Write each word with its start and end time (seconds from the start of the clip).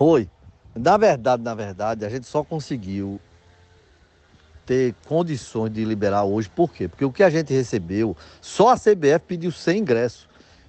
Foi. 0.00 0.30
Na 0.74 0.96
verdade, 0.96 1.42
na 1.42 1.54
verdade, 1.54 2.06
a 2.06 2.08
gente 2.08 2.26
só 2.26 2.42
conseguiu 2.42 3.20
ter 4.64 4.94
condições 5.06 5.70
de 5.70 5.84
liberar 5.84 6.24
hoje. 6.24 6.48
Por 6.48 6.72
quê? 6.72 6.88
Porque 6.88 7.04
o 7.04 7.12
que 7.12 7.22
a 7.22 7.28
gente 7.28 7.52
recebeu, 7.52 8.16
só 8.40 8.70
a 8.70 8.76
CBF 8.78 9.26
pediu 9.28 9.52
100 9.52 9.78
ingressos. 9.78 10.26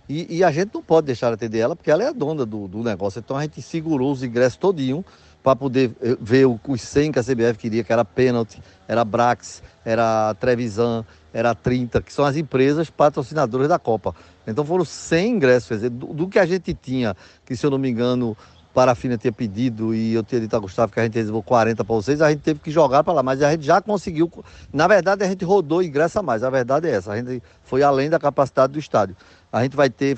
E, 0.09 0.39
e 0.39 0.43
a 0.43 0.51
gente 0.51 0.73
não 0.73 0.83
pode 0.83 1.07
deixar 1.07 1.29
de 1.29 1.35
atender 1.35 1.59
ela, 1.59 1.77
porque 1.77 1.89
ela 1.89 2.03
é 2.03 2.07
a 2.07 2.11
dona 2.11 2.45
do, 2.45 2.67
do 2.67 2.83
negócio. 2.83 3.19
Então 3.19 3.37
a 3.37 3.43
gente 3.43 3.61
segurou 3.61 4.11
os 4.11 4.21
ingressos 4.21 4.57
todinho 4.57 5.05
para 5.41 5.55
poder 5.55 5.95
eh, 6.01 6.17
ver 6.19 6.45
os 6.45 6.81
100 6.81 7.13
que 7.13 7.19
a 7.19 7.23
CBF 7.23 7.57
queria, 7.57 7.85
que 7.85 7.93
era 7.93 8.03
pênalti, 8.03 8.61
era 8.85 9.05
Brax, 9.05 9.63
era 9.85 10.33
Trevisan, 10.41 11.05
era 11.33 11.55
30, 11.55 12.01
que 12.01 12.11
são 12.11 12.25
as 12.25 12.35
empresas 12.35 12.89
patrocinadoras 12.89 13.69
da 13.69 13.79
Copa. 13.79 14.13
Então 14.45 14.65
foram 14.65 14.83
100 14.83 15.35
ingressos, 15.35 15.69
quer 15.69 15.75
dizer, 15.75 15.89
do, 15.89 16.07
do 16.07 16.27
que 16.27 16.37
a 16.37 16.45
gente 16.45 16.73
tinha, 16.73 17.15
que 17.45 17.55
se 17.55 17.65
eu 17.65 17.71
não 17.71 17.77
me 17.77 17.89
engano, 17.89 18.35
Parafina 18.73 19.17
tinha 19.17 19.31
pedido 19.31 19.93
e 19.93 20.13
eu 20.13 20.23
tinha 20.23 20.39
dito 20.39 20.55
a 20.55 20.59
Gustavo 20.59 20.91
que 20.91 20.99
a 20.99 21.03
gente 21.03 21.15
reservou 21.15 21.43
40 21.43 21.83
para 21.83 21.95
vocês, 21.95 22.21
a 22.21 22.29
gente 22.29 22.41
teve 22.41 22.59
que 22.59 22.71
jogar 22.71 23.03
para 23.03 23.13
lá, 23.13 23.23
mas 23.23 23.41
a 23.41 23.51
gente 23.51 23.65
já 23.65 23.81
conseguiu. 23.81 24.31
Na 24.71 24.87
verdade, 24.87 25.23
a 25.23 25.27
gente 25.27 25.43
rodou 25.43 25.83
ingresso 25.83 26.19
a 26.19 26.23
mais, 26.23 26.43
a 26.43 26.49
verdade 26.49 26.87
é 26.87 26.91
essa, 26.91 27.11
a 27.11 27.17
gente 27.17 27.43
foi 27.63 27.83
além 27.83 28.09
da 28.09 28.17
capacidade 28.17 28.73
do 28.73 28.79
estádio. 28.79 29.15
A 29.51 29.61
gente 29.63 29.75
vai 29.75 29.89
ter, 29.89 30.17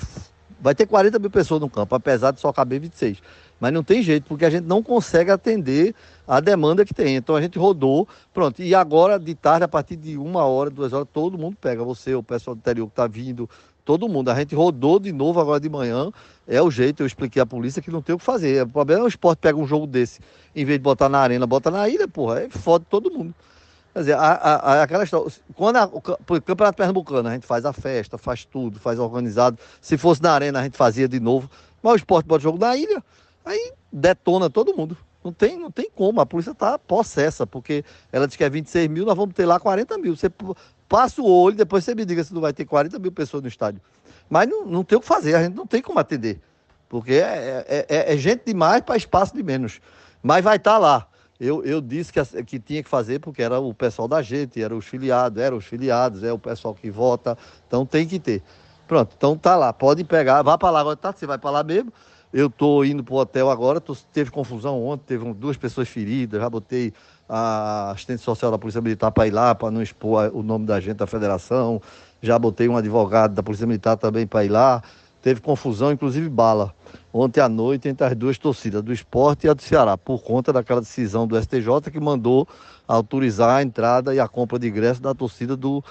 vai 0.60 0.74
ter 0.74 0.86
40 0.86 1.18
mil 1.18 1.30
pessoas 1.30 1.60
no 1.60 1.68
campo, 1.68 1.94
apesar 1.94 2.30
de 2.30 2.40
só 2.40 2.52
caber 2.52 2.80
26. 2.80 3.18
Mas 3.64 3.72
não 3.72 3.82
tem 3.82 4.02
jeito, 4.02 4.26
porque 4.28 4.44
a 4.44 4.50
gente 4.50 4.66
não 4.66 4.82
consegue 4.82 5.30
atender 5.30 5.94
a 6.28 6.38
demanda 6.38 6.84
que 6.84 6.92
tem. 6.92 7.16
Então 7.16 7.34
a 7.34 7.40
gente 7.40 7.58
rodou, 7.58 8.06
pronto. 8.30 8.60
E 8.60 8.74
agora, 8.74 9.18
de 9.18 9.34
tarde, 9.34 9.64
a 9.64 9.68
partir 9.68 9.96
de 9.96 10.18
uma 10.18 10.44
hora, 10.44 10.68
duas 10.68 10.92
horas, 10.92 11.08
todo 11.10 11.38
mundo 11.38 11.56
pega. 11.58 11.82
Você, 11.82 12.14
o 12.14 12.22
pessoal 12.22 12.54
do 12.54 12.58
interior 12.58 12.86
que 12.86 12.92
está 12.92 13.06
vindo, 13.06 13.48
todo 13.82 14.06
mundo. 14.06 14.28
A 14.28 14.34
gente 14.34 14.54
rodou 14.54 14.98
de 14.98 15.12
novo 15.12 15.40
agora 15.40 15.58
de 15.58 15.70
manhã. 15.70 16.10
É 16.46 16.60
o 16.60 16.70
jeito, 16.70 17.02
eu 17.02 17.06
expliquei 17.06 17.40
à 17.40 17.46
polícia 17.46 17.80
que 17.80 17.90
não 17.90 18.02
tem 18.02 18.14
o 18.14 18.18
que 18.18 18.24
fazer. 18.24 18.64
O 18.64 18.68
problema 18.68 19.00
é 19.00 19.04
o 19.04 19.08
esporte 19.08 19.38
pega 19.38 19.58
um 19.58 19.66
jogo 19.66 19.86
desse, 19.86 20.20
em 20.54 20.66
vez 20.66 20.78
de 20.78 20.82
botar 20.82 21.08
na 21.08 21.20
arena, 21.20 21.46
bota 21.46 21.70
na 21.70 21.88
ilha, 21.88 22.06
porra, 22.06 22.40
é 22.40 22.50
foda 22.50 22.84
todo 22.90 23.10
mundo. 23.10 23.34
Quer 23.94 24.00
dizer, 24.00 24.12
a, 24.12 24.32
a, 24.32 24.82
aquela 24.82 25.04
história, 25.04 25.32
quando 25.54 25.76
a, 25.76 25.86
o, 25.86 25.96
o 25.96 26.42
Campeonato 26.42 26.76
Pernambucano, 26.76 27.30
a 27.30 27.32
gente 27.32 27.46
faz 27.46 27.64
a 27.64 27.72
festa, 27.72 28.18
faz 28.18 28.44
tudo, 28.44 28.78
faz 28.78 28.98
organizado. 28.98 29.58
Se 29.80 29.96
fosse 29.96 30.22
na 30.22 30.32
arena, 30.32 30.60
a 30.60 30.64
gente 30.64 30.76
fazia 30.76 31.08
de 31.08 31.18
novo. 31.18 31.48
Mas 31.82 31.94
o 31.94 31.96
esporte 31.96 32.26
bota 32.26 32.42
jogo 32.42 32.58
na 32.58 32.76
ilha, 32.76 33.02
aí 33.44 33.72
detona 33.92 34.48
todo 34.48 34.76
mundo. 34.76 34.96
Não 35.22 35.32
tem, 35.32 35.58
não 35.58 35.70
tem 35.70 35.88
como, 35.94 36.20
a 36.20 36.26
polícia 36.26 36.50
está 36.50 36.78
possessa, 36.78 37.46
porque 37.46 37.82
ela 38.12 38.26
diz 38.26 38.36
que 38.36 38.44
é 38.44 38.50
26 38.50 38.88
mil, 38.88 39.06
nós 39.06 39.16
vamos 39.16 39.34
ter 39.34 39.46
lá 39.46 39.58
40 39.58 39.96
mil. 39.96 40.14
Você 40.14 40.30
passa 40.86 41.22
o 41.22 41.26
olho, 41.26 41.56
depois 41.56 41.82
você 41.82 41.94
me 41.94 42.04
diga 42.04 42.22
se 42.22 42.34
não 42.34 42.42
vai 42.42 42.52
ter 42.52 42.66
40 42.66 42.98
mil 42.98 43.10
pessoas 43.10 43.42
no 43.42 43.48
estádio. 43.48 43.80
Mas 44.28 44.48
não, 44.48 44.66
não 44.66 44.84
tem 44.84 44.98
o 44.98 45.00
que 45.00 45.06
fazer, 45.06 45.34
a 45.34 45.42
gente 45.42 45.54
não 45.54 45.66
tem 45.66 45.80
como 45.80 45.98
atender. 45.98 46.40
Porque 46.88 47.14
é, 47.14 47.64
é, 47.66 47.86
é, 47.88 48.14
é 48.14 48.16
gente 48.18 48.42
demais 48.44 48.82
para 48.82 48.96
espaço 48.96 49.34
de 49.34 49.42
menos. 49.42 49.80
Mas 50.22 50.44
vai 50.44 50.56
estar 50.56 50.72
tá 50.72 50.78
lá. 50.78 51.08
Eu, 51.40 51.64
eu 51.64 51.80
disse 51.80 52.12
que, 52.12 52.44
que 52.44 52.58
tinha 52.58 52.82
que 52.82 52.88
fazer 52.88 53.18
porque 53.18 53.42
era 53.42 53.58
o 53.58 53.74
pessoal 53.74 54.06
da 54.06 54.22
gente, 54.22 54.62
era 54.62 54.74
os 54.74 54.84
filiados, 54.84 55.42
eram 55.42 55.56
os 55.56 55.64
filiados, 55.64 56.22
é 56.22 56.32
o 56.32 56.38
pessoal 56.38 56.74
que 56.74 56.90
vota, 56.90 57.36
então 57.66 57.84
tem 57.84 58.06
que 58.06 58.20
ter. 58.20 58.42
Pronto, 58.86 59.14
então 59.16 59.36
tá 59.36 59.56
lá, 59.56 59.72
pode 59.72 60.04
pegar, 60.04 60.42
vá 60.42 60.56
para 60.56 60.70
lá 60.70 60.80
agora, 60.80 60.96
tá? 60.96 61.12
Você 61.12 61.26
vai 61.26 61.38
para 61.38 61.50
lá 61.50 61.64
mesmo. 61.64 61.92
Eu 62.34 62.50
tô 62.50 62.82
indo 62.82 63.04
pro 63.04 63.14
hotel 63.14 63.48
agora, 63.48 63.80
tô, 63.80 63.94
teve 64.12 64.28
confusão 64.28 64.84
ontem, 64.84 65.04
teve 65.06 65.32
duas 65.34 65.56
pessoas 65.56 65.88
feridas, 65.88 66.40
já 66.40 66.50
botei 66.50 66.92
a 67.28 67.92
assistente 67.92 68.22
social 68.22 68.50
da 68.50 68.58
Polícia 68.58 68.80
Militar 68.80 69.12
para 69.12 69.28
ir 69.28 69.30
lá, 69.30 69.54
para 69.54 69.70
não 69.70 69.80
expor 69.80 70.32
o 70.34 70.42
nome 70.42 70.66
da 70.66 70.80
gente 70.80 70.96
da 70.96 71.06
federação. 71.06 71.80
Já 72.20 72.36
botei 72.36 72.68
um 72.68 72.76
advogado 72.76 73.34
da 73.34 73.42
Polícia 73.42 73.68
Militar 73.68 73.96
também 73.96 74.26
para 74.26 74.44
ir 74.44 74.48
lá. 74.48 74.82
Teve 75.22 75.40
confusão, 75.40 75.92
inclusive 75.92 76.28
bala, 76.28 76.74
ontem 77.12 77.40
à 77.40 77.48
noite 77.48 77.88
entre 77.88 78.04
as 78.04 78.16
duas 78.16 78.36
torcidas, 78.36 78.82
do 78.82 78.92
esporte 78.92 79.46
e 79.46 79.48
a 79.48 79.54
do 79.54 79.62
Ceará, 79.62 79.96
por 79.96 80.20
conta 80.20 80.52
daquela 80.52 80.80
decisão 80.80 81.28
do 81.28 81.40
STJ 81.40 81.88
que 81.92 82.00
mandou 82.00 82.48
autorizar 82.88 83.58
a 83.58 83.62
entrada 83.62 84.12
e 84.12 84.18
a 84.18 84.26
compra 84.26 84.58
de 84.58 84.66
ingresso 84.66 85.00
da 85.00 85.14
torcida 85.14 85.56
do, 85.56 85.84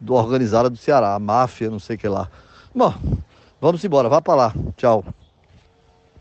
do 0.00 0.14
organizada 0.14 0.70
do 0.70 0.78
Ceará, 0.78 1.14
a 1.14 1.18
máfia, 1.18 1.68
não 1.68 1.78
sei 1.78 1.96
o 1.96 1.98
que 1.98 2.08
lá. 2.08 2.30
Bom, 2.74 2.94
vamos 3.60 3.84
embora, 3.84 4.08
vá 4.08 4.22
para 4.22 4.34
lá. 4.34 4.54
Tchau. 4.78 5.04